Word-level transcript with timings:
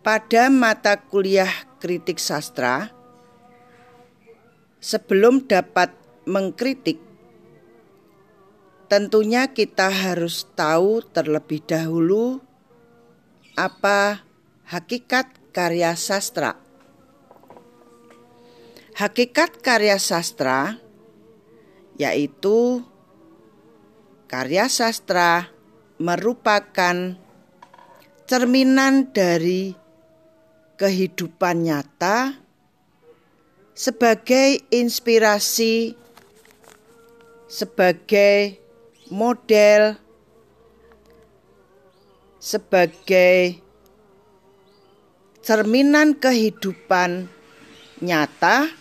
pada 0.00 0.48
mata 0.48 0.96
kuliah 0.96 1.50
kritik 1.76 2.16
sastra, 2.16 2.88
sebelum 4.80 5.44
dapat 5.44 5.92
mengkritik, 6.24 6.96
tentunya 8.88 9.52
kita 9.52 9.92
harus 9.92 10.48
tahu 10.56 11.04
terlebih 11.04 11.60
dahulu 11.68 12.40
apa 13.60 14.24
hakikat 14.64 15.52
karya 15.52 15.92
sastra. 16.00 16.56
Hakikat 18.96 19.60
karya 19.60 20.00
sastra 20.00 20.80
yaitu 22.00 22.80
karya 24.24 24.72
sastra 24.72 25.52
merupakan 26.00 27.20
cerminan 28.24 29.12
dari 29.12 29.76
kehidupan 30.80 31.68
nyata 31.68 32.40
sebagai 33.76 34.64
inspirasi, 34.72 35.92
sebagai 37.44 38.56
model, 39.12 40.00
sebagai 42.40 43.60
cerminan 45.44 46.16
kehidupan 46.16 47.28
nyata 48.00 48.72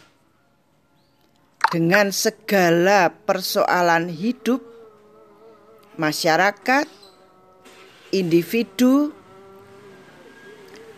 dengan 1.68 2.16
segala 2.16 3.12
persoalan 3.28 4.08
hidup 4.08 4.64
masyarakat, 6.00 6.88
individu, 8.16 9.19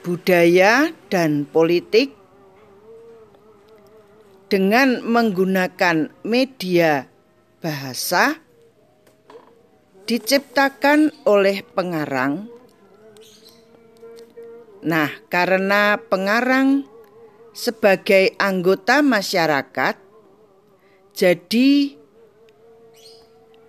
budaya, 0.02 0.90
dan 1.10 1.46
politik 1.46 2.14
dengan 4.52 5.00
menggunakan 5.06 6.12
media 6.28 7.08
bahasa 7.64 8.42
diciptakan 10.10 11.14
oleh 11.24 11.64
pengarang. 11.64 12.52
Nah, 14.82 15.14
karena 15.30 15.96
pengarang 15.96 16.84
sebagai 17.54 18.34
anggota 18.42 19.00
masyarakat, 19.06 19.96
jadi 21.14 21.72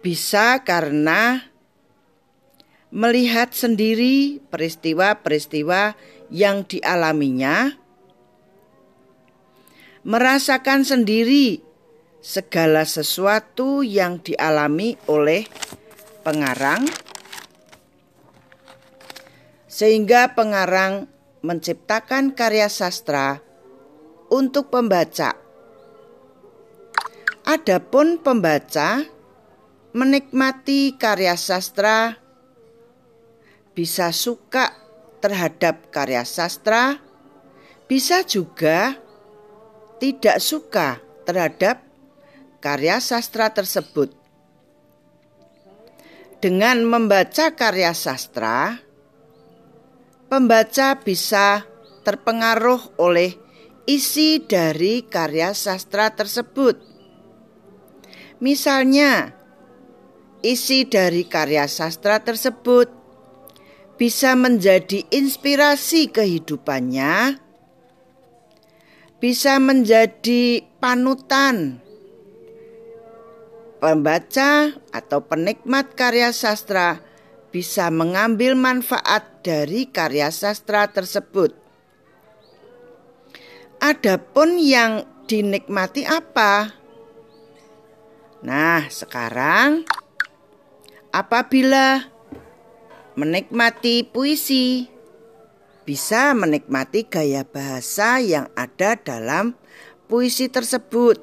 bisa 0.02 0.64
karena 0.66 1.52
melihat 2.90 3.54
sendiri 3.54 4.42
peristiwa-peristiwa 4.50 5.94
yang 6.32 6.64
dialaminya, 6.64 7.76
merasakan 10.00 10.80
sendiri 10.80 11.60
segala 12.24 12.88
sesuatu 12.88 13.84
yang 13.84 14.24
dialami 14.24 14.96
oleh 15.12 15.44
pengarang, 16.24 16.88
sehingga 19.68 20.32
pengarang 20.32 21.12
menciptakan 21.44 22.32
karya 22.32 22.72
sastra 22.72 23.44
untuk 24.32 24.72
pembaca. 24.72 25.36
Adapun 27.42 28.22
pembaca 28.22 29.02
menikmati 29.92 30.96
karya 30.96 31.36
sastra 31.36 32.16
bisa 33.74 34.14
suka 34.14 34.81
terhadap 35.22 35.94
karya 35.94 36.26
sastra, 36.26 36.98
bisa 37.86 38.26
juga 38.26 38.98
tidak 40.02 40.42
suka 40.42 40.98
terhadap 41.22 41.86
karya 42.58 42.98
sastra 42.98 43.54
tersebut. 43.54 44.10
Dengan 46.42 46.82
membaca 46.82 47.54
karya 47.54 47.94
sastra, 47.94 48.82
pembaca 50.26 50.98
bisa 50.98 51.62
terpengaruh 52.02 52.98
oleh 52.98 53.38
isi 53.86 54.42
dari 54.42 55.06
karya 55.06 55.54
sastra 55.54 56.10
tersebut. 56.10 56.82
Misalnya, 58.42 59.38
isi 60.42 60.82
dari 60.90 61.30
karya 61.30 61.70
sastra 61.70 62.18
tersebut 62.18 63.01
bisa 64.02 64.34
menjadi 64.34 65.06
inspirasi 65.14 66.10
kehidupannya, 66.10 67.38
bisa 69.22 69.62
menjadi 69.62 70.66
panutan 70.82 71.78
pembaca 73.78 74.74
atau 74.90 75.22
penikmat 75.22 75.94
karya 75.94 76.34
sastra 76.34 76.98
bisa 77.54 77.94
mengambil 77.94 78.58
manfaat 78.58 79.46
dari 79.46 79.86
karya 79.86 80.34
sastra 80.34 80.90
tersebut. 80.90 81.54
Adapun 83.78 84.58
yang 84.58 85.06
dinikmati 85.30 86.02
apa? 86.10 86.74
Nah, 88.42 88.82
sekarang 88.90 89.86
apabila 91.14 92.11
menikmati 93.18 94.06
puisi, 94.06 94.88
bisa 95.84 96.32
menikmati 96.32 97.06
gaya 97.08 97.42
bahasa 97.44 98.22
yang 98.22 98.48
ada 98.56 98.96
dalam 98.96 99.58
puisi 100.06 100.48
tersebut. 100.48 101.20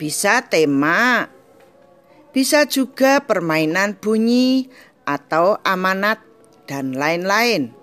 Bisa 0.00 0.42
tema, 0.42 1.30
bisa 2.34 2.66
juga 2.66 3.22
permainan 3.22 3.94
bunyi 3.98 4.66
atau 5.06 5.58
amanat, 5.62 6.32
dan 6.66 6.94
lain-lain. 6.96 7.74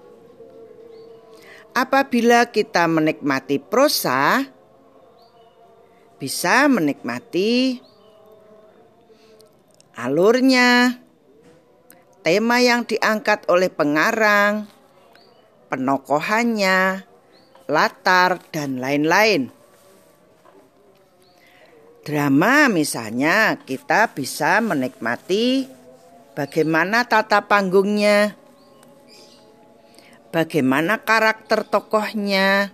Apabila 1.77 2.49
kita 2.49 2.89
menikmati 2.89 3.61
prosa, 3.61 4.49
bisa 6.17 6.65
menikmati 6.65 7.77
alurnya, 9.95 10.97
tema 12.25 12.59
yang 12.59 12.83
diangkat 12.83 13.47
oleh 13.47 13.71
pengarang, 13.71 14.67
penokohannya, 15.71 17.05
latar, 17.69 18.43
dan 18.49 18.81
lain-lain. 18.81 19.53
Drama 22.03 22.65
misalnya 22.73 23.61
kita 23.61 24.15
bisa 24.17 24.57
menikmati 24.65 25.69
bagaimana 26.33 27.05
tata 27.05 27.45
panggungnya, 27.45 28.33
bagaimana 30.33 31.05
karakter 31.05 31.61
tokohnya, 31.69 32.73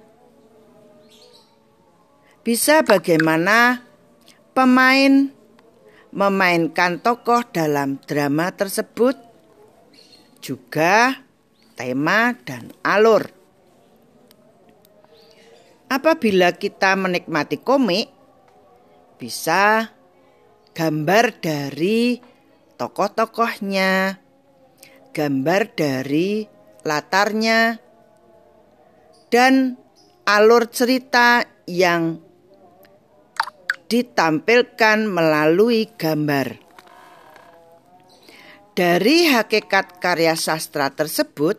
bisa 2.47 2.85
bagaimana 2.87 3.83
pemain 4.55 5.35
memainkan 6.15 7.03
tokoh 7.03 7.43
dalam 7.51 7.99
drama 8.07 8.55
tersebut, 8.55 9.19
juga 10.45 11.25
tema 11.73 12.37
dan 12.45 12.69
alur. 12.85 13.33
Apabila 15.89 16.53
kita 16.53 16.93
menikmati 16.93 17.57
komik, 17.65 18.13
bisa 19.17 19.89
gambar 20.77 21.25
dari 21.41 22.21
tokoh-tokohnya, 22.77 24.21
gambar 25.09 25.61
dari 25.73 26.45
latarnya, 26.85 27.81
dan 29.33 29.81
alur 30.29 30.69
cerita 30.69 31.41
yang 31.65 32.21
ditampilkan 33.89 35.05
melalui 35.09 35.89
gambar. 35.93 36.64
Dari 38.75 39.31
hakikat 39.31 40.03
karya 40.03 40.35
sastra 40.35 40.91
tersebut, 40.91 41.55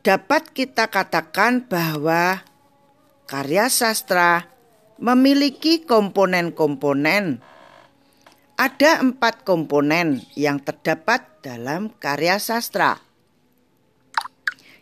dapat 0.00 0.56
kita 0.56 0.88
katakan 0.88 1.68
bahwa 1.68 2.40
karya 3.28 3.68
sastra 3.68 4.48
memiliki 4.96 5.84
komponen-komponen. 5.84 7.44
Ada 8.56 9.04
empat 9.04 9.44
komponen 9.44 10.24
yang 10.32 10.64
terdapat 10.64 11.44
dalam 11.44 11.92
karya 12.00 12.40
sastra. 12.40 12.96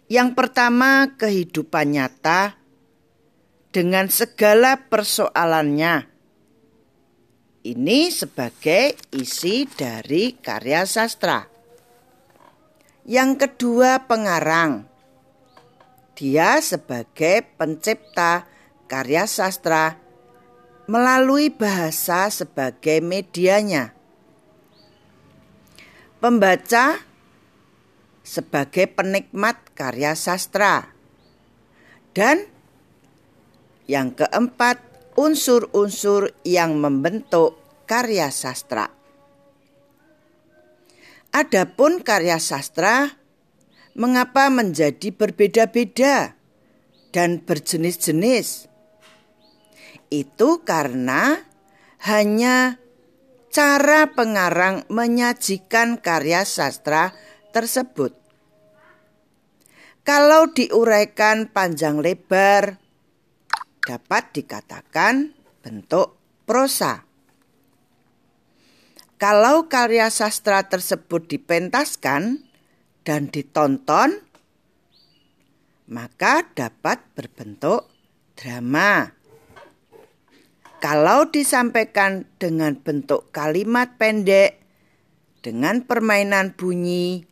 Yang 0.07 0.39
pertama, 0.39 1.11
kehidupan 1.19 1.91
nyata 1.91 2.55
dengan 3.75 4.07
segala 4.07 4.79
persoalannya. 4.87 6.14
Ini 7.65 8.13
sebagai 8.13 8.93
isi 9.17 9.65
dari 9.65 10.37
karya 10.37 10.85
sastra. 10.85 11.49
Yang 13.09 13.41
kedua, 13.41 14.05
pengarang. 14.05 14.85
Dia 16.13 16.61
sebagai 16.61 17.41
pencipta 17.57 18.45
karya 18.85 19.25
sastra 19.25 19.97
melalui 20.85 21.49
bahasa 21.49 22.29
sebagai 22.29 23.01
medianya. 23.01 23.97
Pembaca 26.21 27.01
sebagai 28.21 28.93
penikmat 28.93 29.57
karya 29.73 30.13
sastra. 30.13 30.93
Dan 32.13 32.45
yang 33.89 34.13
keempat, 34.13 34.94
unsur-unsur 35.15 36.35
yang 36.43 36.79
membentuk 36.79 37.59
karya 37.87 38.31
sastra. 38.35 38.91
Adapun 41.35 42.03
karya 42.07 42.39
sastra 42.39 43.19
mengapa 43.99 44.51
menjadi 44.51 45.11
berbeda-beda 45.11 46.39
dan 47.11 47.43
berjenis-jenis? 47.43 48.71
Itu 50.11 50.63
karena 50.63 51.43
hanya 52.07 52.79
cara 53.51 54.11
pengarang 54.15 54.87
menyajikan 54.91 55.99
karya 55.99 56.47
sastra 56.47 57.15
tersebut. 57.55 58.15
Kalau 60.05 60.53
diuraikan 60.53 61.49
panjang 61.49 61.99
lebar, 61.99 62.84
dapat 63.85 64.33
dikatakan 64.33 65.37
bentuk 65.61 66.17
prosa. 66.49 67.05
Kalau 69.21 69.71
karya 69.71 70.11
sastra 70.11 70.67
tersebut 70.67 71.29
dipentaskan 71.31 72.45
dan 73.05 73.31
ditonton, 73.31 74.21
maka 75.89 76.45
dapat 76.57 77.01
berbentuk 77.15 77.89
drama. 78.35 79.13
Kalau 80.83 81.33
disampaikan 81.33 82.29
dengan 82.37 82.77
bentuk 82.77 83.33
kalimat 83.33 83.97
pendek, 83.97 84.61
dengan 85.41 85.85
permainan 85.85 86.53
bunyi, 86.53 87.25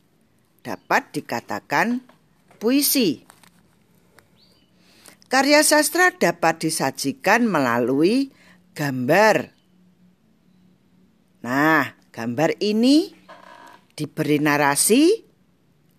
dapat 0.64 1.12
dikatakan 1.12 2.00
puisi. 2.56 3.31
Karya 5.32 5.64
sastra 5.64 6.12
dapat 6.12 6.60
disajikan 6.60 7.48
melalui 7.48 8.36
gambar. 8.76 9.48
Nah, 11.40 11.96
gambar 12.12 12.60
ini 12.60 13.16
diberi 13.96 14.36
narasi, 14.44 15.24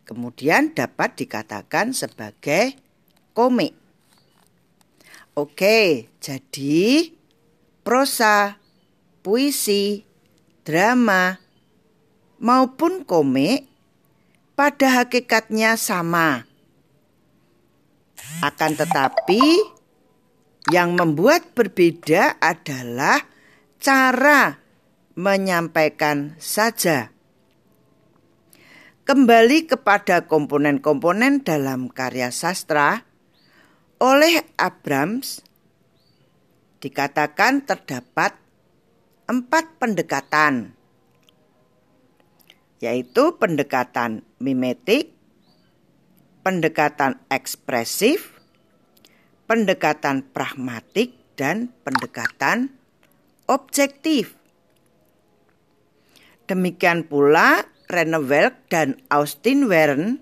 kemudian 0.05 0.77
dapat 0.77 1.25
dikatakan 1.25 1.97
sebagai 1.97 2.77
komik. 3.33 3.73
Oke, 5.33 6.13
jadi 6.21 7.09
prosa, 7.81 8.61
puisi, 9.25 10.05
drama, 10.61 11.41
maupun 12.37 13.01
komik 13.01 13.65
pada 14.53 15.01
hakikatnya 15.01 15.73
sama 15.73 16.52
akan 18.43 18.71
tetapi, 18.75 19.43
yang 20.71 20.95
membuat 20.95 21.51
berbeda 21.51 22.39
adalah 22.39 23.19
cara 23.83 24.63
menyampaikan 25.19 26.39
saja. 26.39 27.11
Kembali 29.03 29.67
kepada 29.67 30.23
komponen-komponen 30.23 31.43
dalam 31.43 31.91
karya 31.91 32.31
sastra, 32.31 33.03
oleh 33.99 34.39
Abrams 34.55 35.43
dikatakan 36.79 37.67
terdapat 37.67 38.39
empat 39.27 39.75
pendekatan, 39.79 40.71
yaitu 42.79 43.35
pendekatan 43.35 44.23
mimetik, 44.39 45.11
pendekatan 46.43 47.23
ekspresif, 47.31 48.35
pendekatan 49.47 50.27
pragmatik, 50.35 51.23
dan 51.33 51.73
pendekatan 51.81 52.69
objektif. 53.49 54.37
Demikian 56.45 57.09
pula 57.09 57.65
Renewell 57.89 58.53
dan 58.69 59.01
Austin 59.09 59.65
Warren 59.65 60.21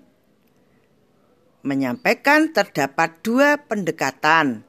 menyampaikan 1.62 2.50
terdapat 2.50 3.22
dua 3.22 3.60
pendekatan. 3.60 4.66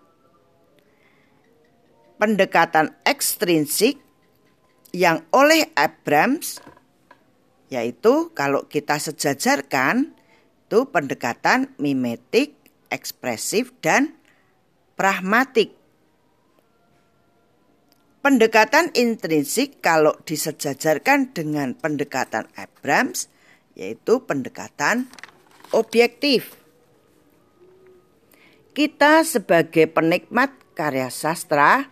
Pendekatan 2.20 2.94
ekstrinsik 3.04 4.00
yang 4.94 5.26
oleh 5.34 5.68
Abrams 5.74 6.62
yaitu 7.74 8.30
kalau 8.38 8.70
kita 8.70 9.02
sejajarkan 9.02 10.14
itu 10.74 10.90
pendekatan 10.90 11.70
mimetik, 11.78 12.58
ekspresif, 12.90 13.78
dan 13.78 14.18
pragmatik. 14.98 15.70
Pendekatan 18.26 18.90
intrinsik 18.98 19.86
kalau 19.86 20.18
disejajarkan 20.26 21.30
dengan 21.30 21.78
pendekatan 21.78 22.50
Abrams 22.58 23.30
yaitu 23.78 24.26
pendekatan 24.26 25.14
objektif. 25.78 26.58
Kita 28.74 29.22
sebagai 29.22 29.86
penikmat 29.94 30.58
karya 30.74 31.14
sastra 31.14 31.86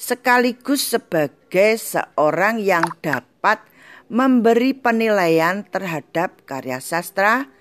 sekaligus 0.00 0.96
sebagai 0.96 1.76
seorang 1.76 2.56
yang 2.56 2.88
dapat 3.04 3.60
memberi 4.08 4.72
penilaian 4.72 5.60
terhadap 5.68 6.40
karya 6.48 6.80
sastra 6.80 7.57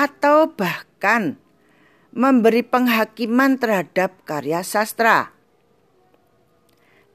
atau 0.00 0.48
bahkan 0.56 1.36
memberi 2.16 2.64
penghakiman 2.64 3.60
terhadap 3.60 4.16
karya 4.24 4.64
sastra. 4.64 5.36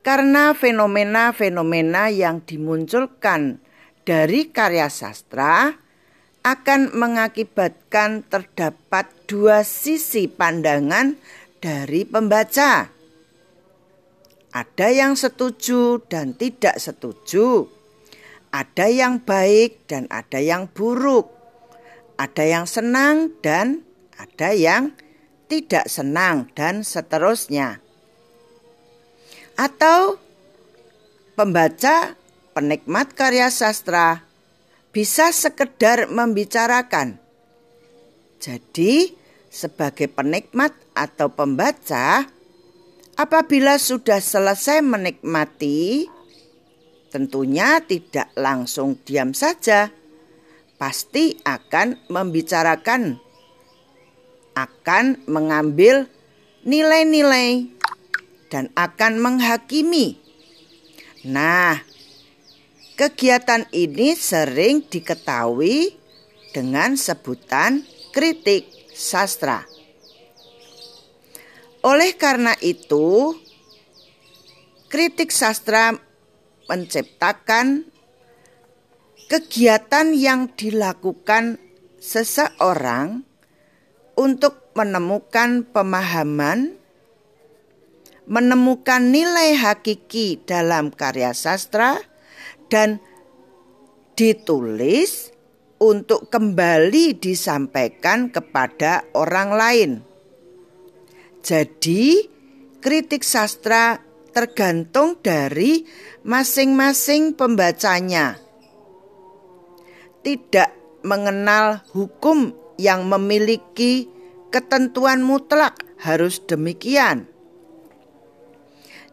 Karena 0.06 0.54
fenomena-fenomena 0.54 2.14
yang 2.14 2.46
dimunculkan 2.46 3.58
dari 4.06 4.54
karya 4.54 4.86
sastra 4.86 5.74
akan 6.46 6.94
mengakibatkan 6.94 8.22
terdapat 8.30 9.10
dua 9.26 9.66
sisi 9.66 10.30
pandangan 10.30 11.18
dari 11.58 12.06
pembaca. 12.06 12.94
Ada 14.54 14.88
yang 14.94 15.18
setuju 15.18 16.06
dan 16.06 16.38
tidak 16.38 16.78
setuju, 16.78 17.66
ada 18.54 18.88
yang 18.88 19.20
baik 19.20 19.90
dan 19.90 20.06
ada 20.14 20.38
yang 20.38 20.70
buruk 20.70 21.35
ada 22.16 22.44
yang 22.44 22.66
senang 22.68 23.36
dan 23.44 23.84
ada 24.16 24.56
yang 24.56 24.96
tidak 25.52 25.86
senang 25.92 26.50
dan 26.56 26.82
seterusnya. 26.82 27.84
Atau 29.56 30.20
pembaca 31.36 32.16
penikmat 32.56 33.16
karya 33.16 33.52
sastra 33.52 34.24
bisa 34.96 35.32
sekedar 35.36 36.08
membicarakan. 36.08 37.20
Jadi, 38.40 39.16
sebagai 39.52 40.12
penikmat 40.12 40.76
atau 40.96 41.32
pembaca, 41.32 42.28
apabila 43.16 43.80
sudah 43.80 44.20
selesai 44.20 44.84
menikmati, 44.84 46.08
tentunya 47.12 47.80
tidak 47.84 48.32
langsung 48.36 49.00
diam 49.08 49.32
saja 49.32 49.92
pasti 50.76 51.40
akan 51.44 52.08
membicarakan, 52.12 53.20
akan 54.56 55.06
mengambil 55.28 56.08
nilai-nilai, 56.66 57.76
dan 58.50 58.72
akan 58.78 59.20
menghakimi. 59.20 60.16
Nah, 61.26 61.82
kegiatan 62.96 63.66
ini 63.74 64.14
sering 64.16 64.86
diketahui 64.86 65.98
dengan 66.56 66.96
sebutan 66.96 67.84
kritik 68.16 68.70
sastra. 68.96 69.68
Oleh 71.84 72.16
karena 72.16 72.56
itu, 72.64 73.36
kritik 74.88 75.30
sastra 75.30 75.94
menciptakan 76.66 77.86
kegiatan 79.32 80.14
yang 80.14 80.54
dilakukan 80.54 81.58
seseorang 81.98 83.26
untuk 84.16 84.72
menemukan 84.78 85.66
pemahaman, 85.66 86.78
menemukan 88.28 89.02
nilai 89.10 89.58
hakiki 89.58 90.44
dalam 90.44 90.94
karya 90.94 91.34
sastra, 91.34 92.00
dan 92.70 93.02
ditulis 94.16 95.36
untuk 95.80 96.32
kembali 96.32 97.20
disampaikan 97.20 98.32
kepada 98.32 99.04
orang 99.12 99.50
lain. 99.52 99.92
Jadi, 101.46 102.26
kritik 102.80 103.22
sastra 103.22 104.00
tergantung 104.34 105.20
dari 105.22 105.86
masing-masing 106.26 107.38
pembacanya. 107.38 108.45
Tidak 110.26 110.70
mengenal 111.06 111.86
hukum 111.94 112.50
yang 112.82 113.06
memiliki 113.06 114.10
ketentuan 114.50 115.22
mutlak 115.22 115.86
harus 116.02 116.42
demikian. 116.42 117.30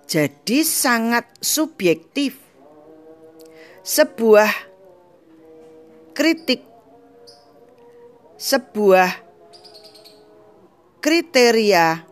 Jadi 0.08 0.64
sangat 0.64 1.28
subjektif. 1.44 2.40
Sebuah 3.82 4.50
kritik 6.16 6.62
sebuah 8.38 9.10
kriteria 11.02 12.02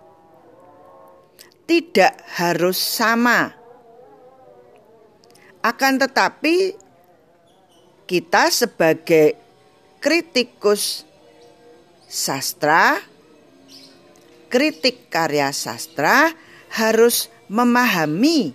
tidak 1.67 2.15
harus 2.41 2.79
sama. 2.79 3.55
Akan 5.63 6.01
tetapi 6.01 6.80
kita 8.11 8.51
sebagai 8.51 9.39
kritikus 10.03 11.07
sastra, 12.11 12.99
kritik 14.51 15.07
karya 15.07 15.55
sastra 15.55 16.35
harus 16.75 17.31
memahami 17.47 18.51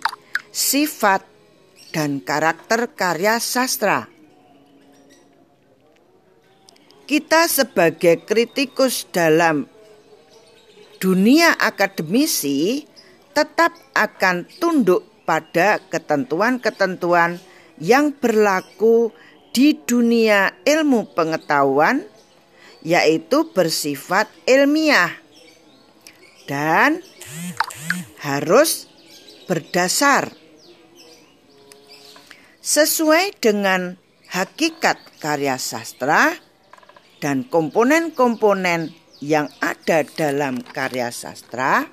sifat 0.52 1.24
dan 1.88 2.20
karakter 2.20 2.92
karya 2.92 3.40
sastra. 3.40 4.12
Kita 7.08 7.48
sebagai 7.48 8.28
kritikus 8.28 9.08
dalam 9.08 9.64
dunia 11.00 11.56
akademisi 11.56 12.84
tetap 13.32 13.72
akan 13.96 14.44
tunduk 14.60 15.24
pada 15.24 15.80
ketentuan-ketentuan 15.88 17.40
yang 17.80 18.12
berlaku 18.12 19.16
di 19.56 19.72
dunia 19.72 20.52
ilmu 20.68 21.16
pengetahuan 21.16 22.04
yaitu 22.84 23.48
bersifat 23.56 24.28
ilmiah 24.44 25.16
dan 26.44 27.00
harus 28.20 28.84
berdasar 29.48 30.36
sesuai 32.60 33.32
dengan 33.40 33.96
hakikat 34.28 35.00
karya 35.24 35.56
sastra 35.56 36.36
dan 37.24 37.48
komponen-komponen 37.48 38.92
yang 39.24 39.48
ada 39.64 40.04
dalam 40.04 40.60
karya 40.60 41.08
sastra, 41.08 41.88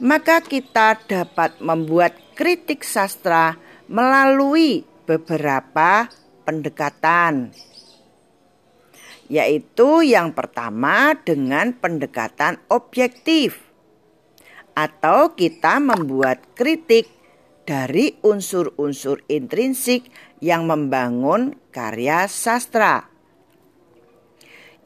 maka 0.00 0.40
kita 0.40 1.04
dapat 1.04 1.60
membuat 1.60 2.16
kritik 2.32 2.80
sastra 2.80 3.60
melalui 3.92 4.88
beberapa 5.04 6.08
pendekatan 6.46 7.50
yaitu 9.26 10.06
yang 10.06 10.30
pertama 10.30 11.18
dengan 11.18 11.74
pendekatan 11.74 12.62
objektif, 12.70 13.58
atau 14.78 15.34
kita 15.34 15.82
membuat 15.82 16.54
kritik 16.54 17.10
dari 17.66 18.14
unsur-unsur 18.22 19.26
intrinsik 19.26 20.06
yang 20.38 20.70
membangun 20.70 21.58
karya 21.74 22.30
sastra. 22.30 23.10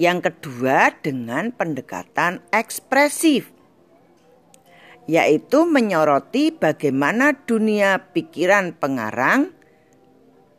Yang 0.01 0.33
kedua, 0.33 0.97
dengan 1.05 1.53
pendekatan 1.53 2.41
ekspresif, 2.49 3.53
yaitu 5.05 5.69
menyoroti 5.69 6.57
bagaimana 6.57 7.37
dunia 7.45 8.01
pikiran 8.17 8.73
pengarang 8.73 9.53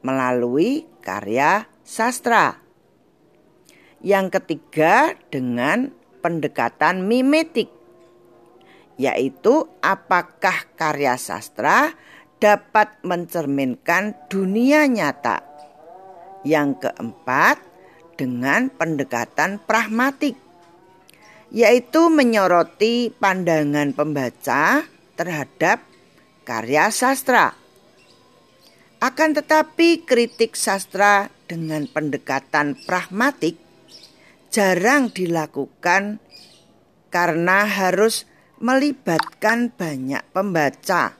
melalui 0.02 0.86
karya 1.02 1.66
sastra. 1.82 2.58
Yang 4.02 4.42
ketiga 4.42 5.14
dengan 5.30 5.94
pendekatan 6.26 7.06
mimetik, 7.06 7.70
yaitu 8.98 9.70
apakah 9.82 10.66
karya 10.74 11.18
sastra 11.18 11.94
dapat 12.42 12.98
mencerminkan 13.06 14.18
dunia 14.30 14.90
nyata. 14.90 15.46
Yang 16.42 16.90
keempat 16.90 17.62
dengan 18.18 18.74
pendekatan 18.74 19.62
pragmatik, 19.62 20.34
yaitu 21.54 22.10
menyoroti 22.10 23.14
pandangan 23.14 23.94
pembaca 23.94 24.82
terhadap 25.14 25.86
karya 26.42 26.90
sastra. 26.90 27.61
Akan 29.02 29.34
tetapi 29.34 30.06
kritik 30.06 30.54
sastra 30.54 31.34
dengan 31.50 31.90
pendekatan 31.90 32.78
pragmatik 32.86 33.58
jarang 34.54 35.10
dilakukan 35.10 36.22
karena 37.10 37.66
harus 37.66 38.30
melibatkan 38.62 39.74
banyak 39.74 40.22
pembaca 40.30 41.18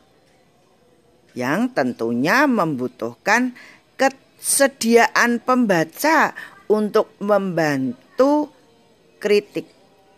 yang 1.34 1.74
tentunya 1.74 2.46
membutuhkan 2.46 3.58
kesediaan 3.98 5.42
pembaca 5.42 6.38
untuk 6.70 7.18
membantu 7.18 8.54
kritik 9.18 9.66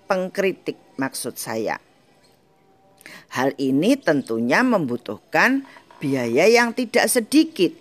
pengkritik 0.04 0.76
maksud 1.00 1.40
saya. 1.40 1.80
Hal 3.34 3.56
ini 3.58 3.98
tentunya 3.98 4.62
membutuhkan 4.62 5.66
biaya 6.04 6.52
yang 6.52 6.76
tidak 6.76 7.08
sedikit. 7.08 7.72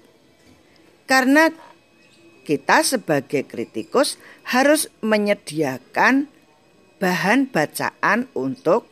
Karena 1.10 1.50
kita 2.46 2.86
sebagai 2.86 3.42
kritikus 3.50 4.14
harus 4.46 4.86
menyediakan 5.02 6.30
bahan 7.02 7.50
bacaan 7.50 8.30
untuk 8.38 8.86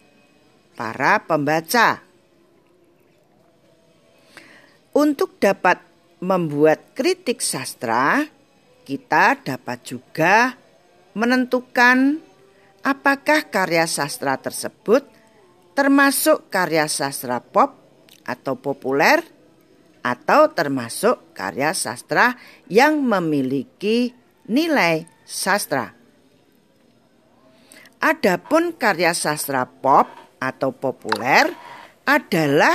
para 0.74 1.22
pembaca. 1.22 2.02
Untuk 4.90 5.38
dapat 5.38 5.78
membuat 6.18 6.98
kritik 6.98 7.38
sastra, 7.38 8.26
kita 8.82 9.38
dapat 9.38 9.78
juga 9.86 10.58
menentukan 11.14 12.18
apakah 12.82 13.46
karya 13.46 13.86
sastra 13.86 14.34
tersebut 14.34 15.06
termasuk 15.78 16.50
karya 16.50 16.90
sastra 16.90 17.38
pop 17.38 17.79
atau 18.30 18.54
populer 18.54 19.18
atau 20.06 20.54
termasuk 20.54 21.34
karya 21.34 21.74
sastra 21.74 22.38
yang 22.70 23.02
memiliki 23.02 24.14
nilai 24.46 25.04
sastra. 25.26 25.92
Adapun 28.00 28.72
karya 28.78 29.12
sastra 29.12 29.68
pop 29.68 30.08
atau 30.40 30.72
populer 30.72 31.52
adalah 32.08 32.74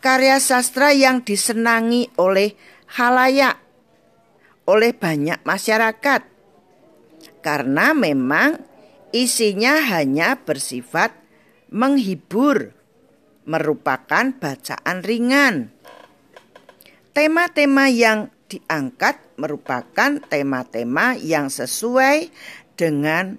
karya 0.00 0.40
sastra 0.40 0.90
yang 0.96 1.20
disenangi 1.20 2.08
oleh 2.16 2.56
halayak, 2.98 3.60
oleh 4.64 4.92
banyak 4.96 5.44
masyarakat. 5.44 6.22
Karena 7.44 7.92
memang 7.92 8.60
isinya 9.12 9.78
hanya 9.92 10.40
bersifat 10.40 11.12
menghibur, 11.70 12.73
merupakan 13.44 14.32
bacaan 14.40 15.04
ringan 15.04 15.74
Tema-tema 17.14 17.86
yang 17.94 18.26
diangkat 18.50 19.38
merupakan 19.38 20.18
tema-tema 20.18 21.14
yang 21.14 21.46
sesuai 21.46 22.26
dengan 22.74 23.38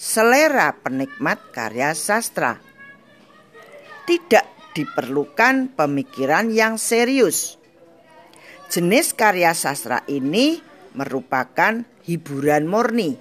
selera 0.00 0.72
penikmat 0.72 1.52
karya 1.52 1.92
sastra. 1.92 2.64
Tidak 4.08 4.72
diperlukan 4.72 5.76
pemikiran 5.76 6.48
yang 6.48 6.80
serius. 6.80 7.60
Jenis 8.72 9.12
karya 9.12 9.52
sastra 9.52 10.00
ini 10.08 10.64
merupakan 10.96 11.84
hiburan 12.08 12.64
murni. 12.64 13.20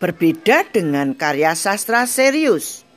Berbeda 0.00 0.64
dengan 0.72 1.12
karya 1.12 1.52
sastra 1.52 2.08
serius. 2.08 2.88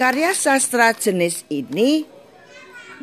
Karya 0.00 0.32
sastra 0.32 0.96
jenis 0.96 1.44
ini 1.52 2.08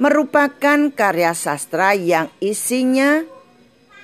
merupakan 0.01 0.89
karya 0.89 1.37
sastra 1.37 1.93
yang 1.93 2.25
isinya 2.41 3.21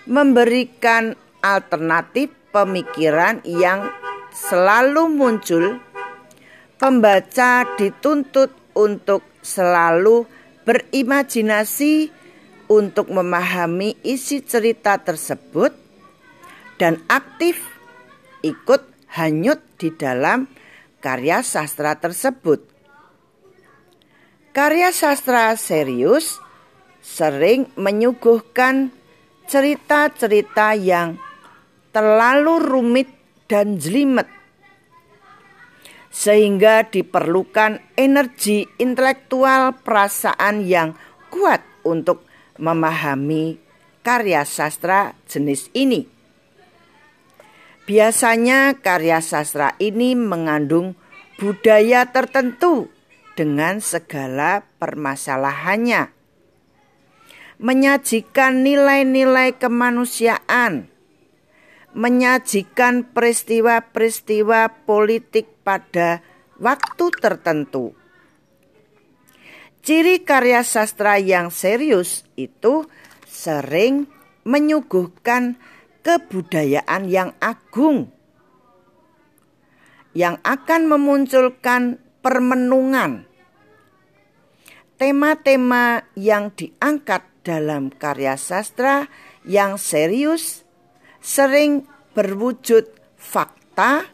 memberikan 0.06 1.18
alternatif 1.42 2.30
pemikiran 2.54 3.42
yang 3.50 3.90
selalu 4.30 5.10
muncul. 5.10 5.82
Pembaca 6.78 7.66
dituntut 7.82 8.54
untuk 8.78 9.26
selalu 9.42 10.30
berimajinasi 10.62 12.14
untuk 12.70 13.10
memahami 13.10 13.98
isi 14.06 14.46
cerita 14.46 15.02
tersebut 15.02 15.74
dan 16.78 17.02
aktif 17.10 17.58
ikut 18.46 18.86
hanyut 19.18 19.66
di 19.82 19.90
dalam 19.90 20.46
karya 21.02 21.42
sastra 21.42 21.98
tersebut. 21.98 22.73
Karya 24.54 24.94
sastra 24.94 25.58
serius 25.58 26.38
sering 27.02 27.74
menyuguhkan 27.74 28.94
cerita-cerita 29.50 30.78
yang 30.78 31.18
terlalu 31.90 32.62
rumit 32.62 33.10
dan 33.50 33.82
jelimet 33.82 34.30
sehingga 36.14 36.86
diperlukan 36.86 37.98
energi 37.98 38.70
intelektual 38.78 39.74
perasaan 39.82 40.62
yang 40.70 40.94
kuat 41.34 41.66
untuk 41.82 42.30
memahami 42.62 43.58
karya 44.06 44.46
sastra 44.46 45.18
jenis 45.26 45.74
ini. 45.74 46.06
Biasanya 47.90 48.78
karya 48.78 49.18
sastra 49.18 49.74
ini 49.82 50.14
mengandung 50.14 50.94
budaya 51.42 52.06
tertentu 52.14 52.94
dengan 53.34 53.82
segala 53.82 54.66
permasalahannya. 54.78 56.14
Menyajikan 57.64 58.66
nilai-nilai 58.66 59.56
kemanusiaan, 59.56 60.90
menyajikan 61.94 63.08
peristiwa-peristiwa 63.14 64.84
politik 64.84 65.48
pada 65.62 66.26
waktu 66.58 67.06
tertentu. 67.18 67.94
Ciri 69.84 70.24
karya 70.24 70.64
sastra 70.64 71.20
yang 71.20 71.52
serius 71.52 72.24
itu 72.40 72.88
sering 73.28 74.08
menyuguhkan 74.48 75.60
kebudayaan 76.04 77.08
yang 77.08 77.32
agung 77.40 78.12
yang 80.14 80.38
akan 80.46 80.86
memunculkan 80.86 81.98
permenungan. 82.24 83.28
Tema-tema 84.96 86.08
yang 86.16 86.56
diangkat 86.56 87.28
dalam 87.44 87.92
karya 87.92 88.40
sastra 88.40 89.12
yang 89.44 89.76
serius 89.76 90.64
sering 91.20 91.84
berwujud 92.16 92.88
fakta 93.20 94.08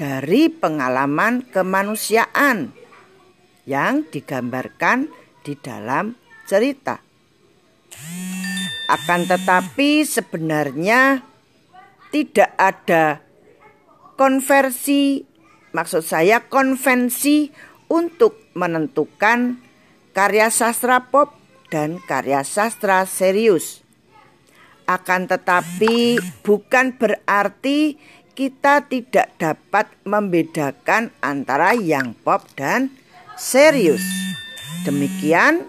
dari 0.00 0.48
pengalaman 0.48 1.44
kemanusiaan 1.44 2.72
yang 3.68 4.08
digambarkan 4.08 5.12
di 5.44 5.52
dalam 5.60 6.16
cerita. 6.48 6.98
Akan 8.88 9.28
tetapi, 9.28 10.04
sebenarnya 10.08 11.20
tidak 12.12 12.50
ada 12.60 13.20
konversi 14.16 15.31
maksud 15.72 16.04
saya 16.04 16.44
konvensi 16.46 17.52
untuk 17.88 18.38
menentukan 18.56 19.60
karya 20.16 20.48
sastra 20.48 21.08
pop 21.08 21.36
dan 21.72 22.00
karya 22.04 22.44
sastra 22.44 23.04
serius. 23.08 23.80
Akan 24.84 25.24
tetapi 25.24 26.20
bukan 26.44 26.96
berarti 26.96 27.96
kita 28.32 28.88
tidak 28.88 29.32
dapat 29.36 29.88
membedakan 30.04 31.12
antara 31.20 31.76
yang 31.76 32.16
pop 32.24 32.44
dan 32.56 32.92
serius. 33.36 34.04
Demikian 34.84 35.68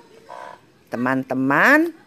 teman-teman 0.91 2.02